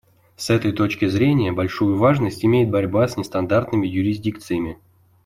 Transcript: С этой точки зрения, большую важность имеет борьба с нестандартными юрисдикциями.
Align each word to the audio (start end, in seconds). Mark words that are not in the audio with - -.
С 0.35 0.49
этой 0.49 0.71
точки 0.71 1.05
зрения, 1.05 1.51
большую 1.51 1.95
важность 1.95 2.43
имеет 2.43 2.71
борьба 2.71 3.07
с 3.07 3.17
нестандартными 3.17 3.85
юрисдикциями. 3.85 4.79